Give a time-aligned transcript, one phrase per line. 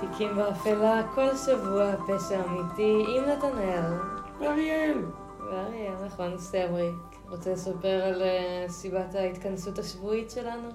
[0.00, 3.82] תיקים באפלה, כל שבוע פשע אמיתי עם נתנאל.
[4.40, 4.98] ואריאל.
[5.50, 6.94] ואריאל, נכון, סטבריק.
[7.30, 10.68] רוצה לספר על uh, סיבת ההתכנסות השבועית שלנו?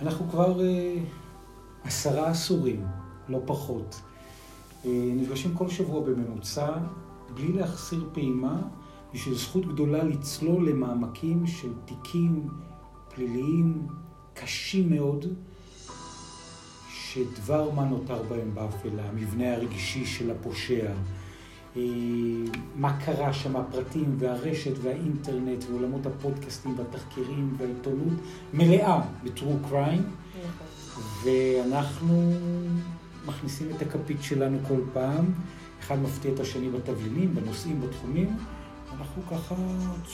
[0.00, 2.86] אנחנו כבר uh, עשרה עשורים,
[3.28, 4.00] לא פחות.
[4.82, 6.72] Uh, נפגשים כל שבוע בממוצע,
[7.34, 8.58] בלי להחסיר פעימה,
[9.14, 12.48] בשביל זכות גדולה לצלול למעמקים של תיקים
[13.14, 13.86] פליליים
[14.34, 15.26] קשים מאוד.
[17.14, 20.90] שדבר מה נותר בהם באפלה, המבנה הרגשי של הפושע,
[21.76, 21.82] אה,
[22.76, 28.12] מה קרה שם, הפרטים והרשת והאינטרנט ועולמות הפודקאסטים והתחקירים והעיתונות
[28.54, 30.02] מלאה ב-true crime,
[31.24, 32.32] ואנחנו
[33.26, 35.24] מכניסים את הכפית שלנו כל פעם,
[35.80, 38.36] אחד מפתיע את השני בתבלינים, בנושאים, בתחומים,
[38.98, 39.54] אנחנו ככה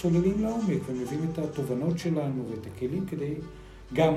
[0.01, 3.35] צוללים לעומק ומביאים את התובנות שלנו ואת הכלים כדי
[3.93, 4.15] גם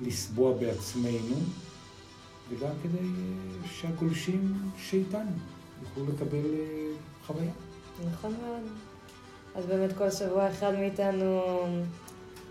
[0.00, 1.36] לסבוע בעצמנו.
[2.50, 3.08] וגם כדי
[3.66, 5.30] שהגולשים שאיתנו
[5.82, 6.92] יוכלו לקבל אה,
[7.26, 7.50] חוויה.
[8.12, 8.62] נכון מאוד.
[9.54, 11.42] אז באמת כל שבוע אחד מאיתנו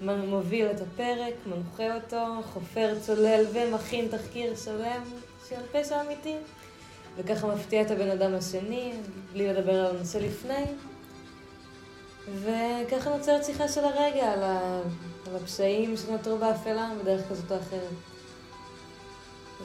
[0.01, 5.03] מוביל את הפרק, מנחה אותו, חופר, צולל ומכין תחקיר שלם
[5.49, 6.35] של פשע אמיתי.
[7.17, 8.93] וככה מפתיע את הבן אדם השני,
[9.33, 10.65] בלי לדבר על הנושא לפני.
[12.41, 14.43] וככה נוצרת שיחה של הרגע על,
[15.35, 18.12] הפשעים שנותרו באפלה בדרך כזאת או אחרת.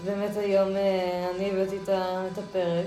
[0.05, 1.77] באמת היום אה, אני הבאתי
[2.33, 2.87] את הפרק.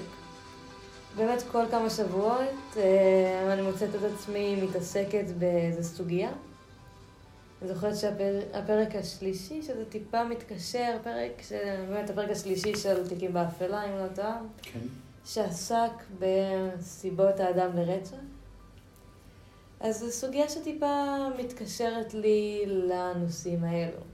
[1.18, 6.31] באמת כל כמה שבועות אה, אני מוצאת את עצמי מתעסקת באיזו סוגיה.
[7.62, 11.42] אני זוכרת שהפרק השלישי, שזה טיפה מתקשר, פרק,
[11.90, 14.80] באמת הפרק השלישי של תיקים באפלה, אם לא טועה, כן.
[15.25, 18.16] שעסק בסיבות האדם לרצח.
[19.80, 24.11] אז זו סוגיה שטיפה מתקשרת לי לנושאים האלו.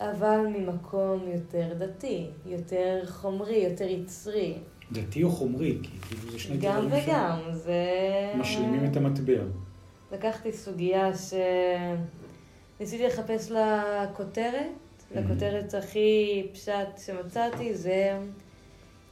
[0.00, 4.54] אבל ממקום יותר דתי, יותר חומרי, יותר יצרי.
[4.92, 5.78] דתי או חומרי?
[5.82, 6.74] כי כאילו זה שני דברים.
[6.74, 7.84] גם וגם, זה...
[8.36, 9.42] משלימים את המטבע.
[10.12, 11.10] לקחתי סוגיה
[12.78, 14.70] שניסיתי לחפש לה כותרת,
[15.14, 18.18] לכותרת הכי פשט שמצאתי זה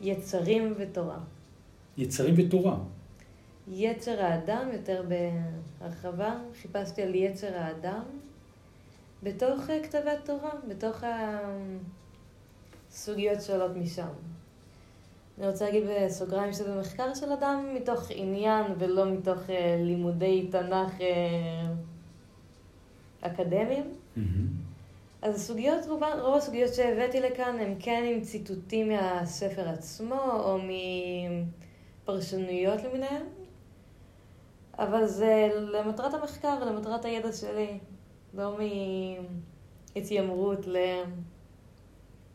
[0.01, 1.19] יצרים ותורה.
[1.97, 2.77] יצרים ותורה.
[3.69, 5.05] יצר האדם, יותר
[5.81, 8.03] בהרחבה, חיפשתי על יצר האדם.
[9.25, 11.05] בתוך אה, כתבי התורה, בתוך
[12.91, 14.09] הסוגיות שעולות משם.
[15.39, 20.99] אני רוצה להגיד בסוגריים שזה מחקר של אדם מתוך עניין ולא מתוך uh, לימודי תנ"ך
[20.99, 21.03] uh,
[23.21, 23.85] אקדמיים.
[24.17, 24.21] Mm-hmm.
[25.23, 30.59] אז הסוגיות, רוב, רוב הסוגיות שהבאתי לכאן הן כן עם ציטוטים מהספר עצמו או
[32.03, 33.23] מפרשנויות למיניהן,
[34.79, 37.79] אבל זה למטרת המחקר, למטרת הידע שלי.
[38.37, 38.59] לא
[39.97, 40.77] מהתיימרות ל...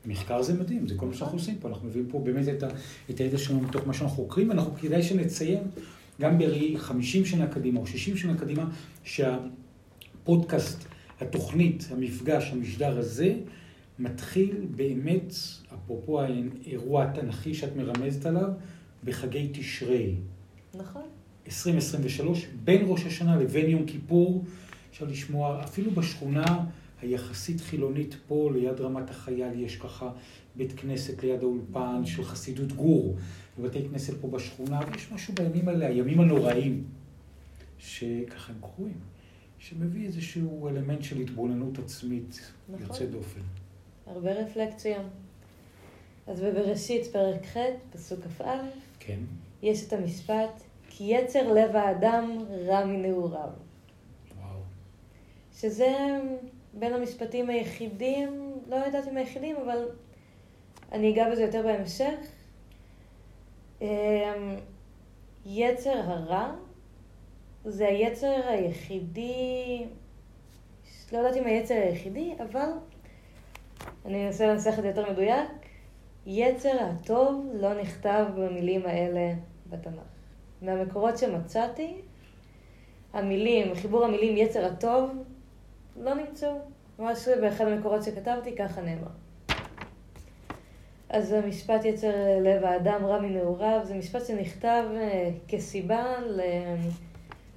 [0.06, 2.68] מחקר זה מדהים, זה כל מה שאנחנו עושים פה, אנחנו מביאים פה באמת את, ה,
[3.10, 5.64] את הידע שלנו מתוך מה שאנחנו חוקרים, ואנחנו כדאי שנציין
[6.22, 8.70] גם בראי 50 שנה קדימה או 60 שנה קדימה,
[9.04, 10.86] שהפודקאסט,
[11.20, 13.36] התוכנית, המפגש, המשדר הזה,
[14.00, 15.34] מתחיל באמת,
[15.74, 18.50] אפרופו האירוע התנ"כי שאת מרמזת עליו,
[19.04, 20.16] בחגי תשרי.
[20.74, 21.04] נכון.
[21.46, 24.44] 2023, בין ראש השנה לבין יום כיפור.
[24.92, 26.66] אפשר לשמוע, אפילו בשכונה
[27.02, 30.12] היחסית חילונית פה, ליד רמת החייל, יש ככה
[30.56, 33.16] בית כנסת ליד האולפן של חסידות גור,
[33.60, 36.84] ובתי כנסת פה בשכונה, ויש משהו בימים האלה, הימים הנוראים,
[37.78, 38.98] שככה הם קרויים,
[39.60, 42.86] שמביא איזשהו אלמנט של התבוננות עצמית נכון.
[42.86, 43.42] יוצא דופן.
[44.08, 45.02] הרבה רפלקציה.
[46.28, 47.58] אז בבראשית, פרק ח',
[47.92, 48.58] פסוק כ"א,
[49.00, 49.20] כן.
[49.62, 53.50] יש את המשפט, כי יצר לב האדם רע מנעוריו.
[55.62, 56.20] שזה
[56.74, 59.88] בין המשפטים היחידים, לא יודעת אם היחידים, אבל
[60.92, 62.20] אני אגע בזה יותר בהמשך.
[63.82, 63.88] אמ,
[65.46, 66.52] יצר הרע
[67.66, 69.86] זה היצר היחידי,
[71.12, 72.70] לא יודעת אם היצר היחידי, אבל
[74.06, 75.50] אני אנסה לנסח את זה יותר מדויק.
[76.26, 79.34] יצר הטוב לא נכתב במילים האלה
[79.70, 80.04] בתנ"ך.
[80.62, 82.02] מהמקורות שמצאתי,
[83.14, 85.12] המילים, חיבור המילים יצר הטוב
[86.00, 86.50] לא נמצאו.
[87.00, 89.08] ממש באחד המקורות שכתבתי, ככה נאמר.
[91.10, 96.42] אז המשפט יצר לב האדם רע מנעוריו, זה משפט שנכתב אה, כסיבה ל...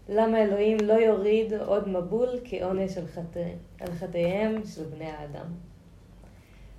[0.09, 3.49] למה אלוהים לא יוריד עוד מבול כעונש על, חטא...
[3.81, 5.47] על חטאיהם של בני האדם.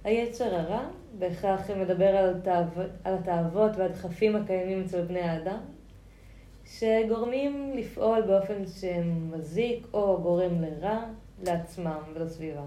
[0.04, 0.84] היצר הרע
[1.20, 2.82] בהכרח מדבר על, תאו...
[3.04, 5.60] על התאוות והדחפים הקיימים אצל בני האדם,
[6.66, 11.04] שגורמים לפעול באופן שמזיק או גורם לרע,
[11.44, 12.62] לעצמם ולסביבה.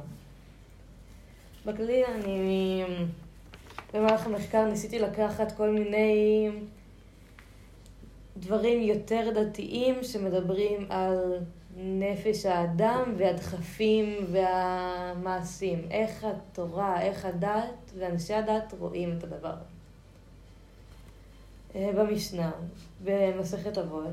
[1.66, 2.84] בכללי אני
[3.94, 6.50] במהלך המחקר ניסיתי לקחת כל מיני
[8.36, 11.38] דברים יותר דתיים שמדברים על
[11.76, 15.86] נפש האדם והדחפים והמעשים.
[15.90, 19.54] איך התורה, איך הדת ואנשי הדת רואים את הדבר.
[21.74, 22.50] אה, במשנה,
[23.04, 24.06] במסכת אבות,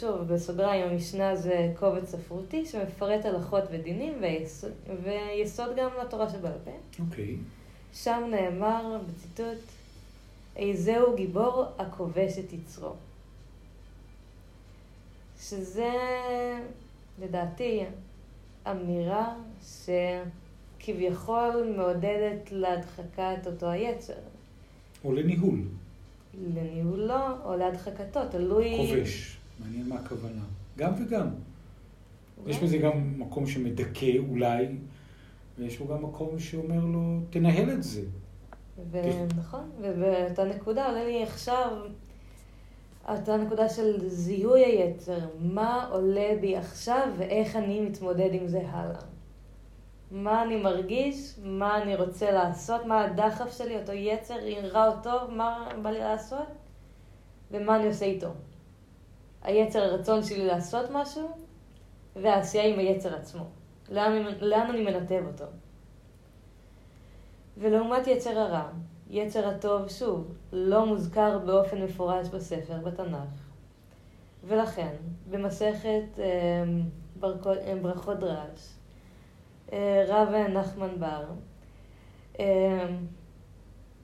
[0.00, 6.70] שוב, בסוגריים, המשנה זה קובץ ספרותי שמפרט הלכות ודינים ויסוד, ויסוד גם לתורה שבעל פה.
[6.98, 7.24] אוקיי.
[7.24, 7.96] Okay.
[7.96, 9.58] שם נאמר בציטוט,
[10.56, 12.92] איזהו גיבור הכובש את יצרו.
[15.40, 15.92] שזה
[17.22, 17.80] לדעתי
[18.70, 19.34] אמירה
[20.80, 24.14] שכביכול מעודדת להדחקת אותו היצר.
[25.04, 25.60] או לניהול.
[26.54, 28.76] לניהולו או להדחקתו, תלוי...
[28.76, 29.36] כובש.
[29.60, 30.42] מעניין מה הכוונה.
[30.78, 31.28] גם וגם.
[32.46, 34.66] יש בזה גם מקום שמדכא אולי,
[35.58, 38.02] ויש בו גם מקום שאומר לו, תנהל את זה.
[39.36, 41.72] נכון, ובאותה נקודה עולה לי עכשיו,
[43.08, 49.00] אותה נקודה של זיהוי היצר, מה עולה בי עכשיו ואיך אני מתמודד עם זה הלאה.
[50.10, 54.92] מה אני מרגיש, מה אני רוצה לעשות, מה הדחף שלי, אותו יצר, אם רע או
[55.02, 56.46] טוב, מה בא לי לעשות,
[57.50, 58.28] ומה אני עושה איתו.
[59.44, 61.30] היצר הרצון שלי לעשות משהו,
[62.16, 63.44] והעשייה עם היצר עצמו.
[63.90, 65.44] לאן, לאן אני מנתב אותו.
[67.58, 68.68] ולעומת יצר הרע,
[69.10, 73.44] יצר הטוב, שוב, לא מוזכר באופן מפורש בספר, בתנ"ך.
[74.44, 74.94] ולכן,
[75.30, 76.24] במסכת אה,
[77.20, 78.74] ברכות, אה, ברכות דרש,
[79.72, 81.24] אה, רב נחמן בר
[82.40, 82.86] אה,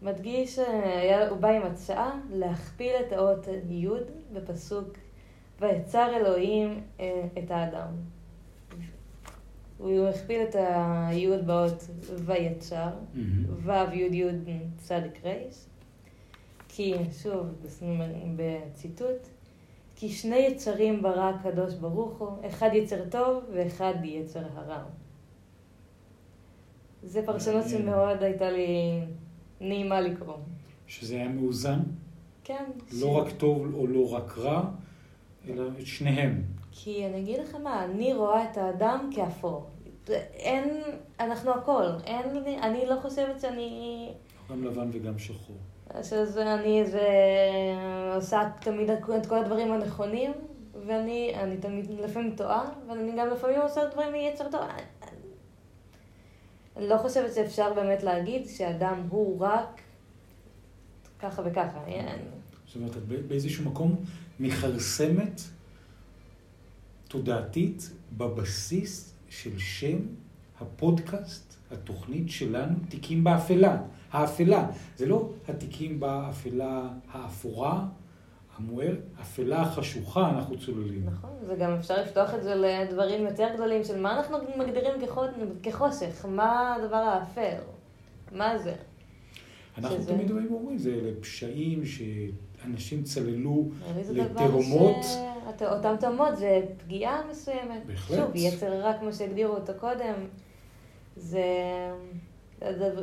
[0.02, 3.88] מדגיש, אה, הוא בא עם הצעה להכפיל את האות י'
[4.32, 4.88] בפסוק
[5.60, 7.88] ויצר אלוהים אה, את האדם.
[9.78, 10.56] הוא הכפיל את
[11.08, 11.86] היוד באות
[12.26, 12.90] ויצר,
[13.64, 14.24] ו' י' י'
[14.76, 15.68] צדיק רייס,
[16.68, 17.46] כי, שוב,
[18.36, 19.28] בציטוט,
[19.96, 24.82] כי שני יצרים ברא הקדוש ברוך הוא, אחד יצר טוב ואחד יצר הרע.
[27.02, 29.00] זה פרשנות שמאוד הייתה לי
[29.60, 30.36] נעימה לקרוא.
[30.86, 31.78] שזה היה מאוזן?
[32.44, 32.64] כן.
[32.92, 33.26] לא ש...
[33.26, 34.70] רק טוב או לא רק רע,
[35.48, 36.42] אלא את שניהם.
[36.70, 39.66] כי אני אגיד לך מה, אני רואה את האדם כאפור.
[40.32, 40.82] אין,
[41.20, 41.84] אנחנו הכל.
[42.04, 44.12] אין, אני לא חושבת שאני...
[44.50, 45.56] גם לבן וגם שחור.
[46.02, 47.08] שזה אני איזה...
[48.14, 50.32] עושה תמיד את כל הדברים הנכונים,
[50.86, 54.60] ואני אני תמיד לפעמים טועה, ואני גם לפעמים עושה דברים מיצר טוב.
[56.76, 59.80] אני לא חושבת שאפשר באמת להגיד שאדם הוא רק
[61.18, 61.80] ככה וככה.
[62.70, 62.96] זאת אומרת,
[63.28, 63.96] באיזשהו מקום
[64.40, 65.40] מכרסמת
[67.08, 69.98] תודעתית בבסיס של שם
[70.60, 73.82] הפודקאסט, התוכנית שלנו, תיקים באפלה.
[74.12, 77.86] האפלה, זה לא התיקים באפלה האפורה,
[78.56, 81.06] המואר, אפלה החשוכה אנחנו צוללים.
[81.06, 84.92] נכון, זה גם אפשר לפתוח את זה לדברים יותר גדולים של מה אנחנו מגדירים
[85.62, 87.58] כחושך, מה הדבר האפל,
[88.32, 88.74] מה זה.
[89.78, 90.12] אנחנו שזה...
[90.12, 92.02] תמיד אומרים, זה פשעים ש...
[92.64, 93.70] אנשים צללו
[94.12, 94.96] לתהומות.
[95.02, 95.62] ש...
[95.62, 97.86] אותם תהומות זה פגיעה מסוימת.
[97.86, 98.18] בהחלט.
[98.18, 100.14] שוב, יצר רע כמו שהגדירו אותו קודם,
[101.16, 101.42] זה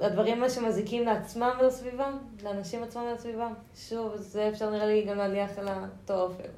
[0.02, 2.12] הדברים האלה שמזיקים לעצמם ולסביבה,
[2.44, 3.50] לאנשים עצמם ולסביבה.
[3.90, 6.50] שוב, זה אפשר נראה לי גם להניח על אותו אופן.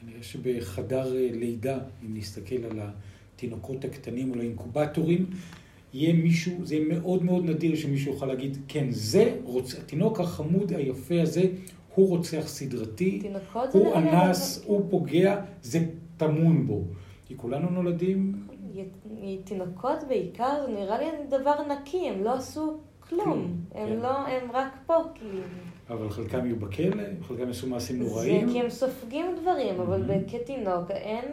[0.00, 2.78] כנראה שבחדר אה, לידה, אם נסתכל על
[3.34, 5.26] התינוקות הקטנים או לאינקובטורים,
[5.94, 9.74] יהיה מישהו, זה יהיה מאוד מאוד נדיר שמישהו יוכל להגיד, כן, זה, רוצ...
[9.74, 11.42] התינוק החמוד היפה הזה,
[11.94, 13.22] הוא רוצח סדרתי,
[13.72, 15.78] הוא אנס, הוא פוגע, זה
[16.16, 16.84] טמון בו.
[17.26, 18.46] כי כולנו נולדים...
[19.44, 23.56] תינוקות בעיקר, זה נראה לי דבר נקי, הם לא עשו כלום.
[23.74, 23.96] הם כן.
[24.02, 25.42] לא, הם רק פה, כאילו.
[25.90, 28.46] אבל חלקם יהיו בכלא, חלקם יעשו מעשים נוראים.
[28.46, 31.24] זה כי הם סופגים דברים, אבל כתינוק אין...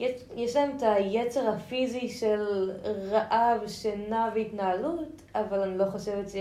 [0.00, 2.70] יש, יש להם את היצר הפיזי של
[3.10, 6.34] רעב, שינה והתנהלות, אבל אני לא חושבת ש...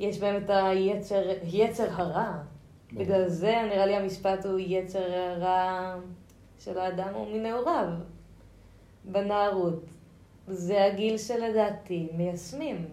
[0.00, 2.38] יש בהם את היצר, יצר הרע.
[2.92, 5.96] בגלל זה נראה לי המשפט הוא יצר הרע
[6.58, 7.88] של האדם הוא מנעוריו,
[9.04, 9.84] בנערות.
[10.46, 12.86] זה הגיל שלדעתי מיישמים.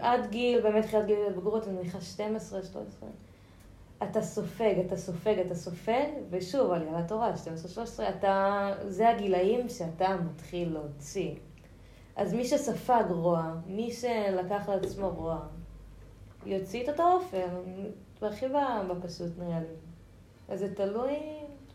[0.00, 3.08] עד גיל, באמת תחילת גיל הבגרות, אני מניחה 12, 13.
[4.02, 7.32] אתה סופג, אתה סופג, אתה סופג, ושוב, על יד התורה,
[7.98, 11.34] 12-13, אתה, זה הגילאים שאתה מתחיל להוציא.
[12.18, 15.40] אז מי שספג רוע, מי שלקח לעצמו רוע,
[16.46, 17.48] יוציא את אותו אופן,
[18.22, 18.46] והכי
[18.88, 19.74] בפשוט נראה לי.
[20.48, 21.16] אז זה תלוי,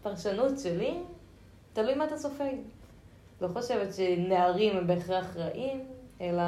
[0.02, 1.00] פרשנות שלי,
[1.74, 2.54] תלוי מה אתה סופג.
[3.42, 5.86] לא חושבת שנערים הם בהכרח רעים,
[6.22, 6.44] אלא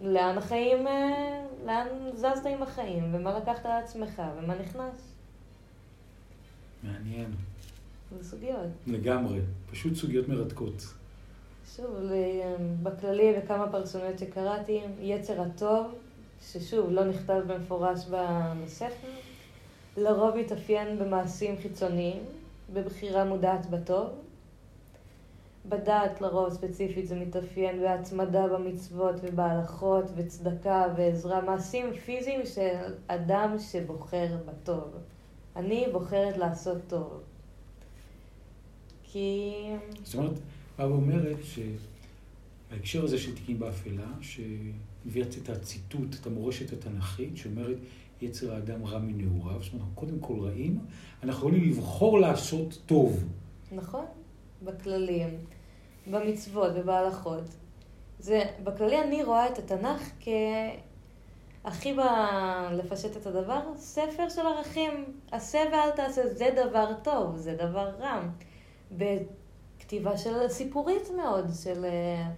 [0.00, 5.14] לאן החיים, אה, לאן זזת עם החיים, ומה לקחת על עצמך, ומה נכנס.
[6.82, 7.30] מעניין.
[8.18, 8.66] זה סוגיות.
[8.86, 9.40] לגמרי.
[9.70, 10.97] פשוט סוגיות מרתקות.
[11.76, 15.86] שוב, ל- בכללי וכמה פרסוניות שקראתי, יצר הטוב,
[16.42, 19.08] ששוב, לא נכתב במפורש בספר,
[19.96, 22.22] לרוב התאפיין במעשים חיצוניים,
[22.72, 24.06] בבחירה מודעת בטוב.
[25.68, 34.26] בדעת לרוב ספציפית זה מתאפיין בהתמדה במצוות ובהלכות וצדקה ועזרה, מעשים פיזיים של אדם שבוחר
[34.46, 34.84] בטוב.
[35.56, 37.20] אני בוחרת לעשות טוב.
[39.02, 39.52] כי...
[40.04, 40.32] זאת אומרת,
[40.78, 41.36] באה ואומרת
[42.70, 47.76] שבהקשר הזה של תיקים באפלה, שהביאה את הציטוט, את המורשת התנ"כית, שאומרת,
[48.22, 50.78] יצר האדם רע מנעוריו, זאת אומרת, אנחנו קודם כל רעים,
[51.22, 53.24] אנחנו יכולים לבחור לעשות טוב.
[53.72, 54.04] נכון,
[54.62, 55.28] בכללים,
[56.06, 57.44] במצוות ובהלכות.
[58.18, 60.10] זה, בכללי אני רואה את התנ"ך
[61.64, 62.00] כהכי ב...
[62.72, 65.04] לפשט את הדבר, ספר של ערכים.
[65.30, 68.28] עשה ואל תעשה, זה דבר טוב, זה דבר רע.
[69.88, 71.84] בכתיבה של סיפורית מאוד, של...
[71.84, 72.30] אה,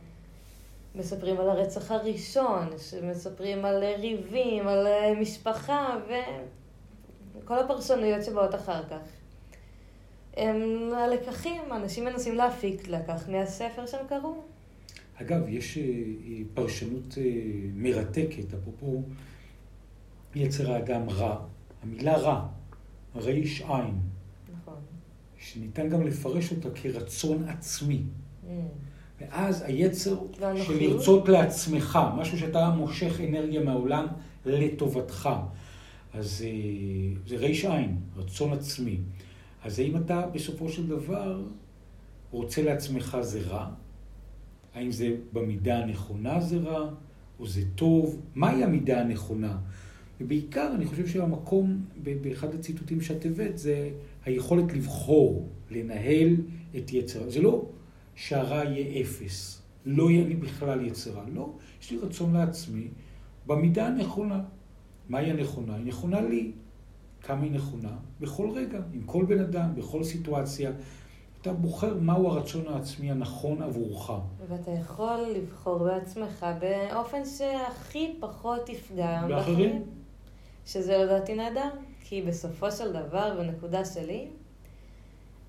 [0.95, 5.99] מספרים על הרצח הראשון, שמספרים על אה, ריבים, על אה, משפחה
[7.43, 9.09] וכל הפרשנויות שבאות אחר כך.
[10.37, 14.35] הם הלקחים, אנשים מנסים להפיק לקח מהספר שהם קראו.
[15.21, 15.79] אגב, יש
[16.55, 17.19] פרשנות
[17.75, 19.03] מרתקת, אפרופו
[20.35, 21.37] יצר האדם רע.
[21.83, 22.47] המילה רע,
[23.17, 24.20] ריש עין.
[25.41, 28.03] שניתן גם לפרש אותה כרצון עצמי.
[28.03, 28.47] Mm.
[29.21, 30.19] ואז היצר?
[30.63, 34.07] של לרצות לעצמך, משהו שאתה מושך אנרגיה מהעולם
[34.47, 35.29] לטובתך.
[36.13, 36.51] אז אה,
[37.27, 38.99] זה ריש עין, רצון עצמי.
[39.65, 41.43] אז האם אתה בסופו של דבר
[42.31, 43.71] רוצה לעצמך זה רע?
[44.75, 46.91] האם זה במידה הנכונה זה רע,
[47.41, 48.21] או זה טוב?
[48.35, 49.59] מהי המידה הנכונה?
[50.21, 51.85] ובעיקר, אני חושב שהמקום,
[52.23, 53.91] באחד הציטוטים שאת הבאת, זה
[54.25, 56.37] היכולת לבחור, לנהל
[56.77, 57.31] את יצר.
[57.31, 57.65] זה לא
[58.15, 61.25] שהרע יהיה אפס, לא יהיה לי בכלל יצרה.
[61.35, 62.89] לא, יש לי רצון לעצמי
[63.47, 64.41] במידה הנכונה.
[65.09, 65.77] מהי הנכונה?
[65.77, 66.53] היא נכונה לי.
[67.23, 67.97] כמה היא נכונה?
[68.21, 70.71] בכל רגע, עם כל בן אדם, בכל סיטואציה.
[71.41, 74.11] אתה בוחר מהו הרצון העצמי הנכון עבורך.
[74.49, 79.83] ואתה יכול לבחור בעצמך באופן שהכי פחות יפגע באחרים?
[80.67, 81.71] שזה לדעתי נהדר,
[82.05, 84.29] כי בסופו של דבר, בנקודה שלי,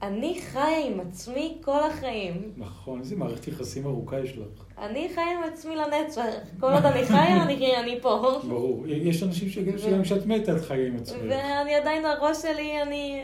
[0.02, 2.54] אני חיה עם עצמי כל החיים.
[2.58, 4.66] נכון, איזה מערכת יחסים ארוכה יש לך.
[4.78, 6.24] אני חיה עם עצמי לנצח.
[6.60, 8.40] כל עוד אני חיה, אני, אני פה.
[8.48, 8.88] ברור.
[8.88, 11.18] יש אנשים שגם כשאת מתה את חיה עם עצמך.
[11.30, 13.22] ואני עדיין, הראש שלי, אני...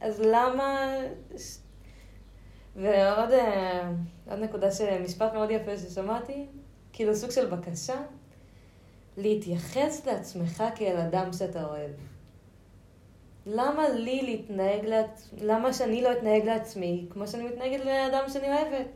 [0.00, 0.92] אז למה...
[2.76, 3.90] ועוד אה,
[4.30, 4.68] עוד נקודה,
[5.04, 6.46] משפט מאוד יפה ששמעתי,
[6.92, 7.94] כאילו סוג של בקשה,
[9.16, 11.90] להתייחס לעצמך כאל אדם שאתה אוהב.
[13.46, 18.88] למה לי להתנהג לעצמי, למה שאני לא אתנהג לעצמי כמו שאני מתנהגת לאדם שאני אוהבת?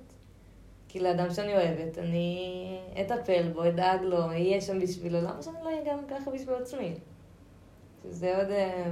[0.88, 5.68] כי לאדם שאני אוהבת, אני אטפל בו, אדאג לו, אהיה שם בשבילו, למה שאני לא
[5.68, 6.94] אהיה גם ככה בשביל עצמי?
[8.02, 8.90] שזה עוד אה,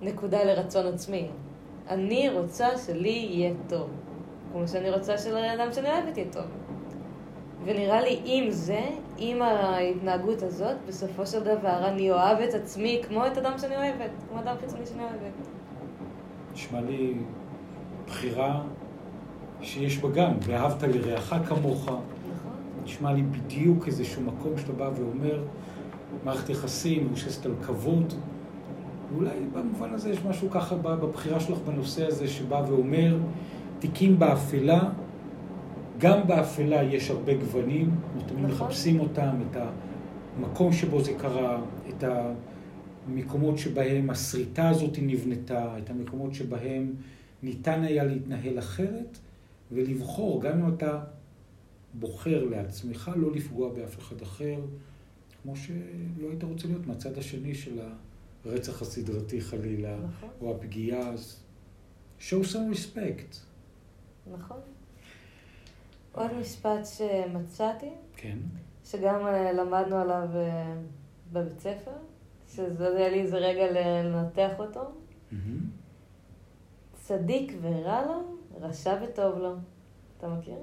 [0.00, 1.28] נקודה לרצון עצמי.
[1.88, 3.90] אני רוצה שלי יהיה טוב,
[4.52, 6.46] כמו שאני רוצה שלאדם שאני אוהבת יהיה טוב.
[7.64, 8.80] ונראה לי עם זה,
[9.18, 14.10] עם ההתנהגות הזאת, בסופו של דבר אני אוהב את עצמי כמו את אדם שאני אוהבת,
[14.28, 15.48] כמו אדם חיצוני שאני אוהבת.
[16.52, 17.14] נשמע לי
[18.06, 18.62] בחירה
[19.62, 21.82] שיש בה גם, ואהבת לרעך כמוך.
[21.82, 22.00] נכון.
[22.84, 25.42] נשמע לי בדיוק איזשהו מקום שאתה בא ואומר,
[26.24, 28.14] מערכת יחסים מבוססת על כבוד.
[29.12, 33.16] ואולי במובן הזה יש משהו ככה בבחירה שלך בנושא הזה שבא ואומר,
[33.78, 34.80] תיקים באפלה,
[36.00, 38.66] גם באפלה יש הרבה גוונים, אנחנו תמיד נכון.
[38.66, 39.56] מחפשים אותם, את
[40.36, 42.04] המקום שבו זה קרה, את
[43.06, 46.94] המקומות שבהם הסריטה הזאת נבנתה, את המקומות שבהם
[47.42, 49.18] ניתן היה להתנהל אחרת,
[49.72, 51.04] ולבחור, גם אם אתה
[51.94, 54.60] בוחר לעצמך לא לפגוע באף אחד אחר,
[55.42, 57.80] כמו שלא היית רוצה להיות מהצד השני של
[58.44, 60.28] הרצח הסדרתי חלילה, נכון.
[60.40, 61.40] או הפגיעה, אז
[62.20, 63.36] show some respect.
[64.32, 64.60] נכון.
[66.12, 68.38] עוד משפט שמצאתי, כן.
[68.84, 70.74] שגם אה, למדנו עליו אה,
[71.32, 71.90] בבית ספר,
[72.48, 74.80] שזה היה לי איזה רגע לנתח אותו.
[75.32, 75.60] מהמם.
[76.94, 79.54] צדיק ורע לו, רשע וטוב לו.
[80.18, 80.54] אתה מכיר?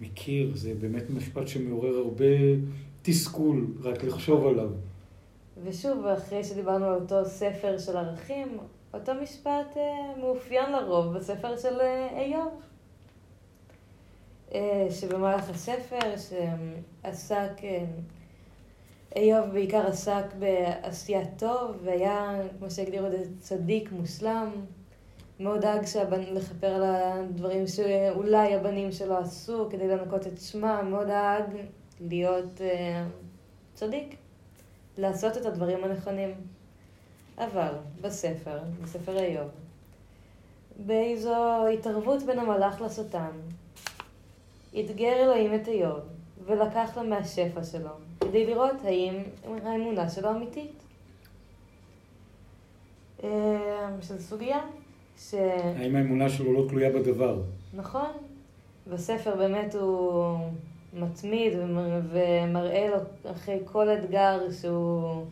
[0.00, 2.24] מכיר, זה באמת משפט שמעורר הרבה
[3.02, 4.70] תסכול, רק לחשוב עליו.
[5.64, 8.58] ושוב, אחרי שדיברנו על אותו ספר של ערכים,
[8.94, 11.80] אותו משפט אה, מאופיין לרוב בספר של
[12.16, 12.67] איוב.
[14.54, 17.84] אה, שבמהלך הספר, שעסק, אה,
[19.16, 24.50] איוב בעיקר עסק בעשיית טוב, והיה, כמו שהגדירו את זה, צדיק מושלם.
[25.40, 25.84] מאוד דאג.
[26.10, 31.44] לכפר על הדברים שאולי הבנים שלו עשו כדי לנקות את שמם, מאוד דאג
[32.00, 33.04] להיות אה,
[33.74, 34.16] צדיק,
[34.98, 36.34] לעשות את הדברים הנכונים.
[37.38, 39.48] אבל בספר, בספר איוב,
[40.86, 43.30] באיזו התערבות בין המלאך לשטן,
[44.80, 46.00] אתגר אלוהים את איוב
[46.46, 49.14] ולקח לו מהשפע שלו, כדי לראות האם
[49.64, 50.82] האמונה שלו אמיתית.
[53.24, 54.60] אה, שזו סוגיה
[55.18, 55.34] ש...
[55.76, 57.42] האם האמונה שלו לא תלויה בדבר?
[57.74, 58.10] נכון.
[58.86, 60.36] בספר באמת הוא
[60.92, 61.52] מתמיד
[62.10, 65.24] ומראה לו אחרי כל אתגר שהוא,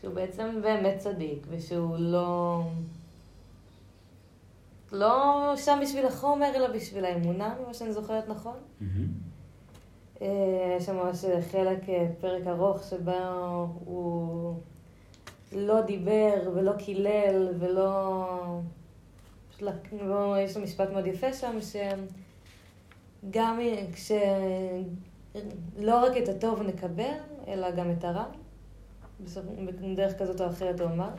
[0.00, 2.62] שהוא בעצם באמת צדיק ושהוא לא...
[4.92, 8.56] לא שם בשביל החומר, אלא בשביל האמונה, ממה שאני זוכרת נכון.
[8.80, 10.24] Mm-hmm.
[10.76, 13.12] יש שם ממש חלק, אה, פרק ארוך, שבו
[13.84, 14.54] הוא
[15.52, 18.60] לא דיבר ולא קילל ולא...
[19.92, 20.38] לא...
[20.38, 23.58] יש לו משפט מאוד יפה שם, שגם
[23.92, 24.12] כש...
[25.78, 27.14] לא רק את הטוב נקבל,
[27.48, 28.24] אלא גם את הרע.
[29.82, 31.10] בדרך כזאת או אחרת הוא אמר.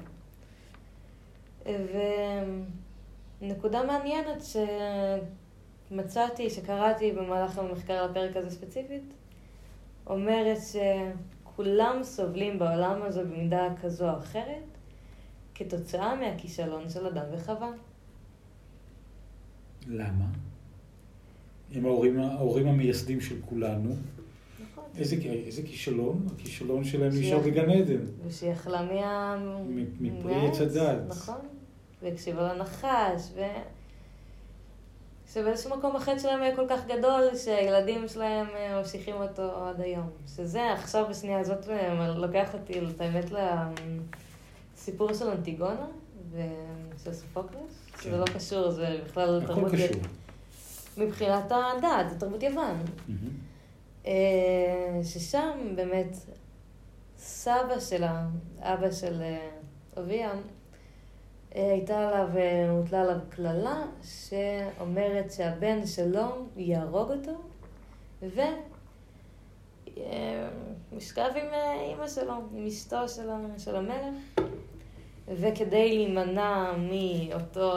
[3.42, 4.44] ונקודה מעניינת
[5.92, 9.14] שמצאתי, שקראתי במהלך המחקר על הפרק הזה ספציפית,
[10.08, 10.76] אומרת ש...
[11.56, 14.64] כולם סובלים בעולם הזה במידה כזו או אחרת,
[15.56, 17.72] כתוצאה מהכישלון של אדם וחווה.
[19.88, 20.26] למה?
[21.72, 23.90] הם ההורים, ההורים המייסדים של כולנו.
[23.90, 24.84] נכון.
[24.98, 26.28] איזה, איזה כישלון?
[26.36, 28.06] הכישלון שלהם נשאר בגן עדן.
[28.26, 29.38] ושיכלה מה...
[30.00, 31.00] מפרי עץ הדת.
[31.08, 31.42] נכון.
[32.02, 33.42] והקשיבה לנחש, ו...
[35.34, 40.10] שבאיזשהו מקום החטא שלהם היה כל כך גדול, שהילדים שלהם אה, ממשיכים אותו עד היום.
[40.36, 43.26] שזה עכשיו בשנייה הזאת אה, לוקח אותי, את האמת,
[44.78, 45.86] לסיפור של אנטיגונה
[46.32, 48.02] ושל סופוקלס, כן.
[48.02, 49.74] שזה לא קשור, זה בכלל תרבות...
[49.74, 50.02] הכל קשור.
[50.98, 52.84] מבחינת הדת, זה תרבות יוון.
[53.10, 54.06] Mm-hmm.
[55.04, 56.18] ששם באמת
[57.18, 58.26] סבא שלה,
[58.60, 59.22] אבא של
[59.98, 60.32] אביה,
[61.52, 62.30] הייתה עליו,
[62.70, 67.32] הוטלה עליו קללה שאומרת שהבן שלו יהרוג אותו
[70.92, 71.48] ומשכב עם
[71.80, 74.42] אימא שלו, עם אשתו של, של המלך.
[75.28, 77.74] וכדי להימנע מאותו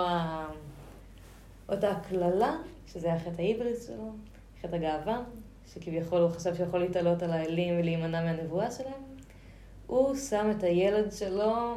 [1.69, 2.57] אותה קללה,
[2.87, 4.11] שזה היה חטא ההיבריס שלו,
[4.63, 5.23] חטא הגאווה,
[5.67, 9.03] שכביכול הוא חשב שיכול להתעלות על האלים ולהימנע מהנבואה שלהם,
[9.87, 11.77] הוא שם את הילד שלו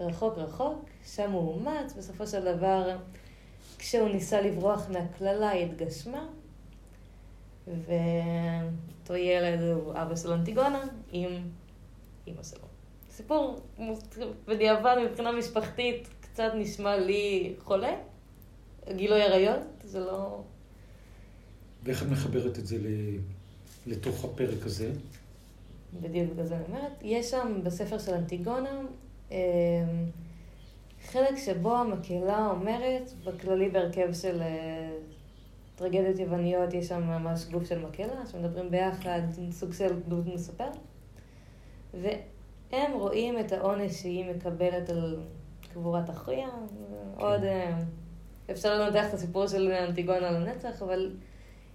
[0.00, 2.96] רחוק רחוק, שם הוא אומץ, בסופו של דבר,
[3.78, 6.28] כשהוא ניסה לברוח מהקללה, היא התגשמה,
[7.66, 11.30] ואותו ילד הוא אבא של אנטיגונה עם
[12.26, 12.66] אימא שלו.
[13.10, 13.60] סיפור
[14.48, 17.96] בדיעבד מבחינה משפחתית קצת נשמע לי חולה,
[18.96, 20.42] גילוי עריות, זה לא...
[21.82, 22.78] ואיך את מחברת את זה
[23.86, 24.92] לתוך הפרק הזה?
[26.00, 26.92] בדיוק בגלל זה אני אומרת.
[27.02, 28.80] יש שם בספר של אנטיגונה
[31.06, 34.90] חלק שבו המקהלה אומרת, בכללי בהרכב של אה,
[35.76, 40.68] טרגדיות יווניות, יש שם ממש גוף של מקהלה, שמדברים ביחד, סוג של דמות מספר,
[41.94, 45.20] והם רואים את העונש שהיא מקבלת על
[45.72, 47.20] קבורת אחיה, כן.
[47.20, 47.44] עוד...
[47.44, 47.78] אה,
[48.50, 51.16] אפשר לנתח את הסיפור של אנטיגונה לנצח, אבל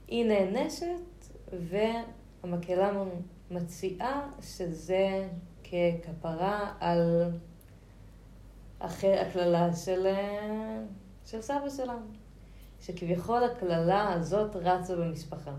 [0.08, 3.04] היא נענשת, והמקהלה
[3.52, 5.28] מציעה שזה
[5.64, 7.32] ככפרה על
[8.80, 10.80] אחרי הקללה של, אה,
[11.26, 12.06] של סבא שלנו.
[12.82, 15.52] שכביכול הקללה הזאת רצה במשפחה.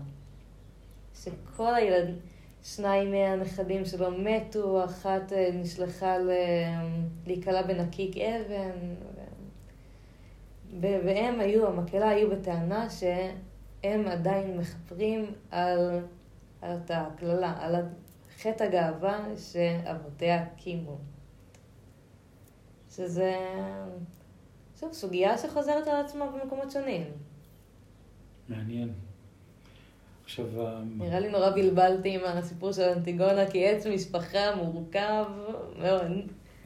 [1.15, 2.15] שכל הילדים,
[2.63, 6.15] שניים מהנכדים שלו מתו, אחת אה, נשלחה
[7.27, 8.95] להיקלע בנקיק אבן,
[10.81, 15.99] והם היו, המקהלה היו בטענה שהם עדיין מכפרים על,
[16.61, 17.75] על אותה הקללה, על
[18.41, 20.97] חטא הגאווה שאבותיה קימו.
[22.99, 23.35] שזה...
[24.79, 27.03] שוב, סוגיה שחוזרת על עצמה במקומות שונים.
[28.49, 28.89] מעניין.
[30.25, 30.45] עכשיו...
[30.97, 35.25] נראה לי נורא בלבלתי עם הסיפור של אנטיגונה, כי עץ משפחה מורכב
[35.81, 36.11] מאוד.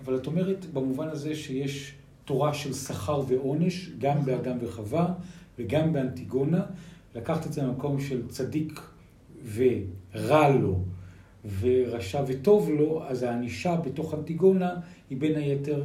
[0.05, 4.25] אבל את אומרת במובן הזה שיש תורה של שכר ועונש, גם נכון.
[4.25, 5.13] באדם וחווה
[5.59, 6.65] וגם באנטיגונה.
[7.15, 8.79] לקחת את זה למקום של צדיק
[9.55, 10.79] ורע לו,
[11.59, 14.75] ורשע וטוב לו, אז הענישה בתוך אנטיגונה
[15.09, 15.83] היא בין היתר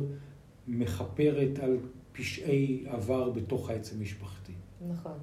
[0.68, 1.76] מכפרת על
[2.12, 4.52] פשעי עבר בתוך העץ המשפחתי.
[4.90, 5.18] נכון.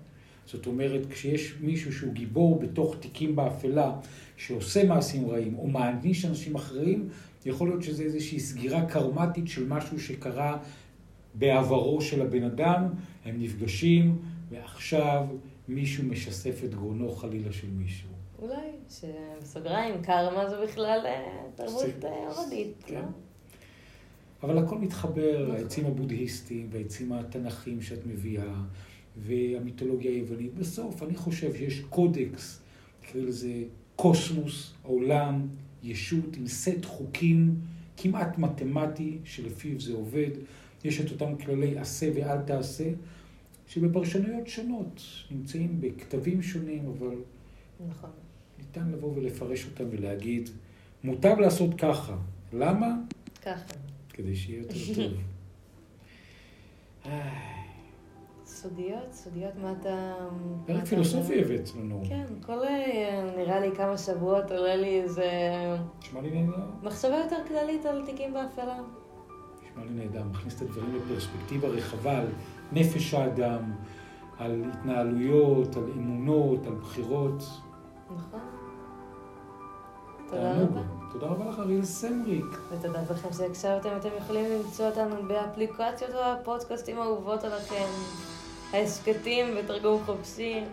[0.45, 3.95] זאת אומרת, כשיש מישהו שהוא גיבור בתוך תיקים באפלה,
[4.37, 7.09] שעושה מעשים רעים, או מעניש אנשים אחרים,
[7.45, 10.57] יכול להיות שזה איזושהי סגירה קרמטית של משהו שקרה
[11.33, 12.87] בעברו של הבן אדם,
[13.25, 15.25] הם נפגשים, ועכשיו
[15.67, 18.09] מישהו משסף את גרונו חלילה של מישהו.
[18.39, 21.85] אולי, שבסוגריים, קרמה זה בכלל אה, תרבות
[22.37, 22.83] הודית.
[22.83, 22.95] אה, כן.
[22.95, 23.01] לא?
[24.45, 25.51] אבל הכל מתחבר.
[25.51, 28.53] העצים הבודהיסטיים והעצים התנ"כיים שאת מביאה,
[29.17, 30.53] והמיתולוגיה היוונית.
[30.53, 32.61] בסוף, אני חושב שיש קודקס,
[33.03, 33.63] נקרא לזה
[33.95, 35.47] קוסמוס, העולם,
[35.83, 37.55] ישות עם סט חוקים
[37.97, 40.29] כמעט מתמטי, שלפיו זה עובד.
[40.83, 42.89] יש את אותם כללי עשה ואל תעשה,
[43.67, 47.15] שבפרשנויות שונות נמצאים בכתבים שונים, אבל
[47.89, 48.09] נכון.
[48.57, 50.49] ניתן לבוא ולפרש אותם ולהגיד,
[51.03, 52.17] מוטב לעשות ככה.
[52.53, 52.95] למה?
[53.41, 53.84] ככה.
[54.15, 55.13] כדי שיהיה יותר טוב.
[58.45, 60.13] סודיות, סודיות, מה אתה...
[60.65, 62.03] פרק פילוסופי הבאת לנו.
[62.09, 65.29] כן, כל אה, נראה לי כמה שבועות עולה לי איזה...
[65.99, 66.65] נשמע לי נהדר.
[66.83, 68.79] מחשבה יותר כללית על תיקים באפלה.
[69.63, 72.27] נשמע לי נהדר, מכניס את הדברים לפרספקטיבה רחבה על
[72.71, 73.71] נפש האדם,
[74.37, 77.43] על התנהלויות, על אמונות, על בחירות.
[78.15, 78.39] נכון.
[80.29, 80.81] תודה רבה.
[81.19, 82.45] תודה רבה לך, אריאל סמריק.
[82.71, 83.89] ותודה לכם שהקשבתם.
[83.99, 87.85] אתם יכולים למצוא אותנו באפליקציות הפודקאסטים האהובות עליכם,
[88.73, 90.63] ההסכתים ותרגום חופשי.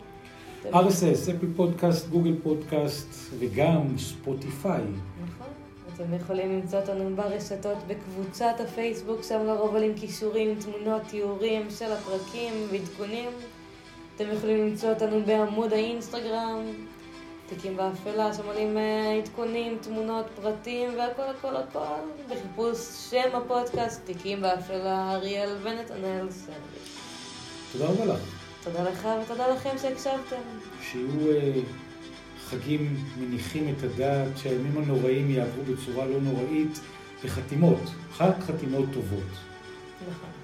[0.72, 4.83] RSS, אפל פודקאסט, גוגל פודקאסט וגם ספוטיפיי.
[5.24, 5.46] נכון.
[5.94, 12.52] אתם יכולים למצוא אותנו ברשתות בקבוצת הפייסבוק, שם לרוב עולים כישורים, תמונות, תיאורים של הפרקים
[12.70, 13.31] ועדכונים.
[14.16, 16.62] אתם יכולים למצוא אותנו בעמוד האינסטגרם,
[17.54, 22.78] תיקים באפלה, שם עולים אה, עדכונים, תמונות, פרטים והכל הכל הכל בחיפוש
[23.10, 26.82] שם הפודקאסט, תיקים באפלה, אריאל ונתנאל סנדרי.
[27.72, 28.20] תודה רבה לך.
[28.64, 30.42] תודה לך ותודה לכם שהקשבתם.
[30.82, 31.56] שיהיו uh,
[32.44, 36.80] חגים מניחים את הדעת, שהימים הנוראים יעברו בצורה לא נוראית,
[37.24, 39.30] בחתימות, חג חתימות טובות.
[40.10, 40.41] נכון.